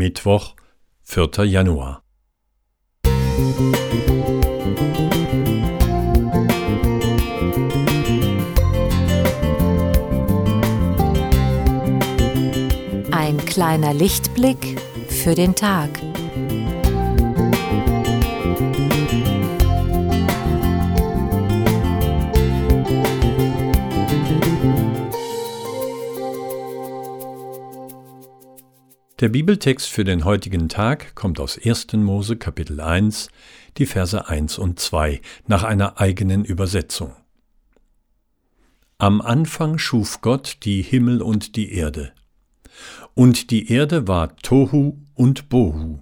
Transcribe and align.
Mittwoch, 0.00 0.54
4. 1.02 1.44
Januar. 1.44 2.02
Ein 13.10 13.36
kleiner 13.44 13.92
Lichtblick 13.92 14.80
für 15.10 15.34
den 15.34 15.54
Tag. 15.54 15.90
Der 29.20 29.28
Bibeltext 29.28 29.90
für 29.90 30.04
den 30.04 30.24
heutigen 30.24 30.70
Tag 30.70 31.14
kommt 31.14 31.40
aus 31.40 31.58
1. 31.62 31.92
Mose 31.92 32.38
Kapitel 32.38 32.80
1, 32.80 33.28
die 33.76 33.84
Verse 33.84 34.26
1 34.26 34.56
und 34.56 34.80
2 34.80 35.20
nach 35.46 35.62
einer 35.62 36.00
eigenen 36.00 36.42
Übersetzung. 36.42 37.14
Am 38.96 39.20
Anfang 39.20 39.76
schuf 39.76 40.22
Gott 40.22 40.56
die 40.62 40.80
Himmel 40.80 41.20
und 41.20 41.56
die 41.56 41.74
Erde. 41.74 42.14
Und 43.12 43.50
die 43.50 43.70
Erde 43.70 44.08
war 44.08 44.36
Tohu 44.36 44.96
und 45.12 45.50
Bohu 45.50 46.00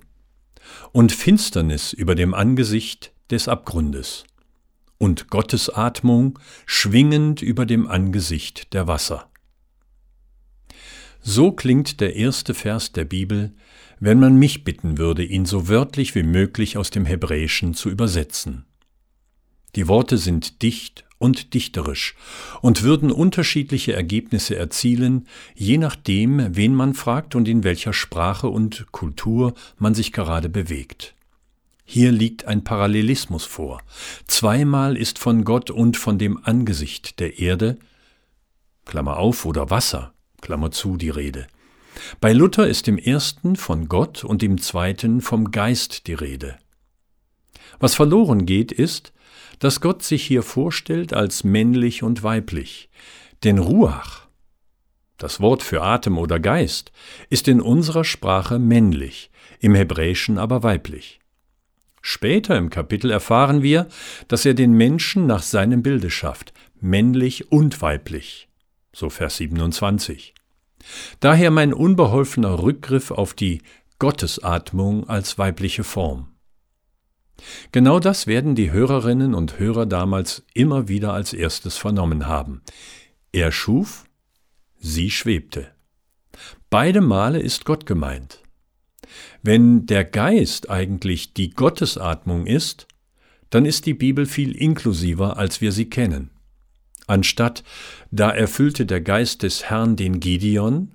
und 0.93 1.11
Finsternis 1.11 1.93
über 1.93 2.15
dem 2.15 2.35
Angesicht 2.35 3.13
des 3.33 3.49
Abgrundes 3.49 4.27
und 4.97 5.29
Gottes 5.29 5.71
Atmung 5.71 6.39
schwingend 6.67 7.43
über 7.43 7.67
dem 7.67 7.89
Angesicht 7.89 8.73
der 8.75 8.87
Wasser. 8.87 9.29
So 11.21 11.53
klingt 11.53 12.01
der 12.01 12.17
erste 12.17 12.55
Vers 12.55 12.93
der 12.93 13.05
Bibel, 13.05 13.53
wenn 14.01 14.21
man 14.21 14.37
mich 14.37 14.65
bitten 14.65 14.99
würde, 14.99 15.25
ihn 15.25 15.45
so 15.45 15.69
wörtlich 15.69 16.15
wie 16.15 16.23
möglich 16.23 16.77
aus 16.77 16.91
dem 16.91 17.05
Hebräischen 17.05 17.75
zu 17.75 17.91
übersetzen. 17.91 18.65
Die 19.75 19.89
Worte 19.89 20.19
sind 20.19 20.63
dicht 20.63 21.05
und 21.19 21.53
dichterisch 21.53 22.15
und 22.63 22.83
würden 22.83 23.11
unterschiedliche 23.11 23.93
Ergebnisse 23.93 24.57
erzielen, 24.57 25.27
je 25.55 25.79
nachdem, 25.79 26.57
wen 26.57 26.75
man 26.75 26.95
fragt 26.95 27.35
und 27.35 27.49
in 27.49 27.65
welcher 27.65 27.93
Sprache 27.93 28.49
und 28.49 28.87
Kultur 28.93 29.55
man 29.79 29.95
sich 29.95 30.13
gerade 30.13 30.49
bewegt. 30.49 31.15
Hier 31.85 32.13
liegt 32.13 32.45
ein 32.45 32.65
Parallelismus 32.65 33.45
vor. 33.45 33.81
Zweimal 34.27 34.97
ist 34.97 35.19
von 35.19 35.45
Gott 35.45 35.71
und 35.71 35.97
von 35.97 36.19
dem 36.19 36.39
Angesicht 36.45 37.19
der 37.19 37.39
Erde, 37.39 37.79
Klammer 38.85 39.17
auf, 39.17 39.45
oder 39.45 39.71
Wasser, 39.71 40.13
Klammer 40.41 40.71
zu, 40.71 40.97
die 40.97 41.11
Rede. 41.11 41.47
Bei 42.21 42.33
Luther 42.33 42.67
ist 42.67 42.89
im 42.89 42.99
ersten 42.99 43.57
von 43.57 43.89
Gott 43.89 44.25
und 44.25 44.43
im 44.43 44.61
zweiten 44.61 45.21
vom 45.21 45.51
Geist 45.51 46.07
die 46.07 46.15
Rede. 46.15 46.57
Was 47.81 47.95
verloren 47.95 48.47
geht, 48.47 48.73
ist, 48.73 49.13
dass 49.59 49.81
Gott 49.81 50.03
sich 50.03 50.25
hier 50.25 50.43
vorstellt 50.43 51.13
als 51.13 51.45
männlich 51.45 52.03
und 52.03 52.23
weiblich. 52.23 52.89
Denn 53.45 53.59
Ruach, 53.59 54.27
das 55.17 55.41
Wort 55.41 55.63
für 55.63 55.83
Atem 55.83 56.19
oder 56.19 56.39
Geist, 56.39 56.93
ist 57.29 57.49
in 57.49 57.61
unserer 57.61 58.05
Sprache 58.05 58.59
männlich, 58.59 59.31
im 59.61 59.75
Hebräischen 59.75 60.39
aber 60.39 60.63
weiblich. 60.63 61.21
Später 62.01 62.57
im 62.57 62.71
Kapitel 62.71 63.11
erfahren 63.11 63.63
wir, 63.63 63.89
dass 64.29 64.47
er 64.47 64.55
den 64.55 64.73
Menschen 64.73 65.27
nach 65.27 65.43
seinem 65.43 65.83
Bilde 65.83 66.11
schafft, 66.11 66.53
männlich 66.81 67.51
und 67.51 67.83
weiblich 67.83 68.48
so 68.99 69.11
Vers 69.11 69.37
27. 69.37 70.35
Daher 71.21 71.51
mein 71.51 71.73
unbeholfener 71.73 72.61
Rückgriff 72.63 73.11
auf 73.11 73.33
die 73.33 73.63
Gottesatmung 73.99 75.09
als 75.09 75.39
weibliche 75.39 75.85
Form. 75.85 76.29
Genau 77.71 78.01
das 78.01 78.27
werden 78.27 78.57
die 78.57 78.73
Hörerinnen 78.73 79.35
und 79.35 79.61
Hörer 79.61 79.87
damals 79.87 80.45
immer 80.55 80.89
wieder 80.89 81.13
als 81.13 81.33
erstes 81.33 81.77
vernommen 81.77 82.27
haben. 82.27 82.63
Er 83.31 83.53
schuf, 83.53 84.05
sie 84.79 85.11
schwebte. 85.11 85.69
Beide 86.69 87.01
Male 87.01 87.41
ist 87.41 87.65
Gott 87.65 87.87
gemeint. 87.87 88.43
Wenn 89.43 89.87
der 89.87 90.05
Geist 90.05 90.69
eigentlich 90.71 91.35
die 91.35 91.51
Gottesatmung 91.51 92.47
ist, 92.47 92.89
dann 93.51 93.65
ist 93.65 93.87
die 93.87 93.95
Bibel 93.95 94.27
viel 94.27 94.57
inklusiver, 94.57 95.37
als 95.37 95.61
wir 95.61 95.71
sie 95.71 95.89
kennen. 95.89 96.31
Anstatt 97.09 97.65
da 98.11 98.31
erfüllte 98.31 98.85
der 98.85 99.01
Geist 99.01 99.43
des 99.43 99.65
Herrn 99.65 99.97
den 99.97 100.21
Gideon, 100.21 100.93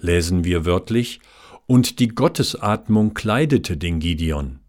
lesen 0.00 0.44
wir 0.44 0.64
wörtlich, 0.64 1.20
und 1.66 1.98
die 1.98 2.08
Gottesatmung 2.08 3.12
kleidete 3.12 3.76
den 3.76 3.98
Gideon. 3.98 4.60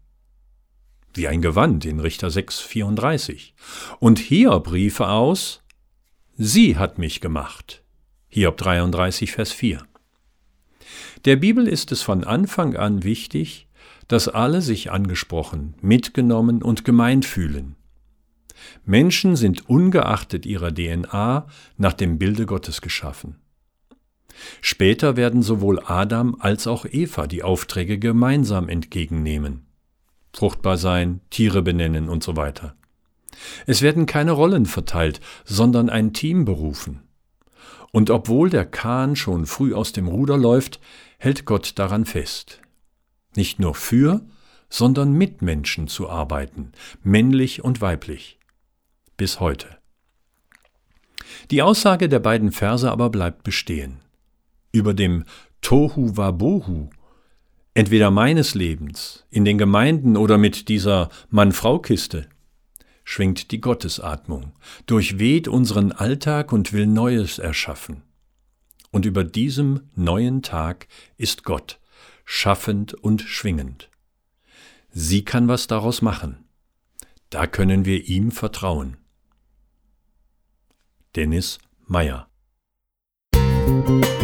Wie 1.14 1.28
ein 1.28 1.42
Gewand 1.42 1.84
in 1.84 2.00
Richter 2.00 2.30
6, 2.30 2.58
34. 2.58 3.54
Und 4.00 4.18
Hiob 4.18 4.72
rief 4.72 4.98
aus, 5.00 5.62
Sie 6.36 6.76
hat 6.76 6.98
mich 6.98 7.20
gemacht. 7.20 7.84
Hiob 8.26 8.56
33, 8.56 9.30
Vers 9.30 9.52
4. 9.52 9.86
Der 11.24 11.36
Bibel 11.36 11.68
ist 11.68 11.92
es 11.92 12.02
von 12.02 12.24
Anfang 12.24 12.76
an 12.76 13.04
wichtig, 13.04 13.68
dass 14.08 14.26
alle 14.26 14.60
sich 14.60 14.90
angesprochen, 14.90 15.74
mitgenommen 15.80 16.64
und 16.64 16.84
gemeint 16.84 17.24
fühlen. 17.24 17.76
Menschen 18.84 19.36
sind 19.36 19.68
ungeachtet 19.68 20.46
ihrer 20.46 20.72
DNA 20.74 21.46
nach 21.76 21.92
dem 21.92 22.18
Bilde 22.18 22.46
Gottes 22.46 22.80
geschaffen. 22.80 23.36
Später 24.60 25.16
werden 25.16 25.42
sowohl 25.42 25.80
Adam 25.84 26.36
als 26.38 26.66
auch 26.66 26.86
Eva 26.86 27.26
die 27.26 27.42
Aufträge 27.42 27.98
gemeinsam 27.98 28.68
entgegennehmen. 28.68 29.66
Fruchtbar 30.32 30.76
sein, 30.76 31.20
Tiere 31.30 31.62
benennen 31.62 32.08
und 32.08 32.22
so 32.22 32.36
weiter. 32.36 32.74
Es 33.66 33.82
werden 33.82 34.06
keine 34.06 34.32
Rollen 34.32 34.66
verteilt, 34.66 35.20
sondern 35.44 35.90
ein 35.90 36.12
Team 36.12 36.44
berufen. 36.44 37.02
Und 37.90 38.10
obwohl 38.10 38.50
der 38.50 38.66
Kahn 38.66 39.16
schon 39.16 39.46
früh 39.46 39.74
aus 39.74 39.92
dem 39.92 40.08
Ruder 40.08 40.36
läuft, 40.36 40.80
hält 41.18 41.44
Gott 41.44 41.78
daran 41.78 42.04
fest. 42.04 42.60
Nicht 43.34 43.58
nur 43.58 43.74
für, 43.74 44.20
sondern 44.68 45.12
mit 45.12 45.42
Menschen 45.42 45.88
zu 45.88 46.08
arbeiten, 46.08 46.72
männlich 47.02 47.64
und 47.64 47.80
weiblich 47.80 48.37
bis 49.18 49.40
heute. 49.40 49.76
Die 51.50 51.60
Aussage 51.60 52.08
der 52.08 52.20
beiden 52.20 52.52
Verse 52.52 52.90
aber 52.90 53.10
bleibt 53.10 53.42
bestehen. 53.42 54.00
Über 54.72 54.94
dem 54.94 55.24
Tohu 55.60 56.16
Wabohu, 56.16 56.88
entweder 57.74 58.10
meines 58.10 58.54
Lebens, 58.54 59.26
in 59.30 59.44
den 59.44 59.58
Gemeinden 59.58 60.16
oder 60.16 60.38
mit 60.38 60.68
dieser 60.68 61.10
Mann-Frau-Kiste, 61.28 62.26
schwingt 63.04 63.50
die 63.50 63.60
Gottesatmung, 63.60 64.52
durchweht 64.86 65.48
unseren 65.48 65.92
Alltag 65.92 66.52
und 66.52 66.72
will 66.72 66.86
Neues 66.86 67.38
erschaffen. 67.38 68.02
Und 68.90 69.04
über 69.04 69.24
diesem 69.24 69.80
neuen 69.94 70.42
Tag 70.42 70.88
ist 71.16 71.44
Gott, 71.44 71.78
schaffend 72.24 72.94
und 72.94 73.22
schwingend. 73.22 73.90
Sie 74.90 75.24
kann 75.24 75.48
was 75.48 75.66
daraus 75.66 76.02
machen. 76.02 76.44
Da 77.30 77.46
können 77.46 77.84
wir 77.84 78.06
ihm 78.08 78.30
vertrauen. 78.30 78.96
Dennis 81.18 81.58
Meyer. 81.88 82.28
Musik 83.34 84.18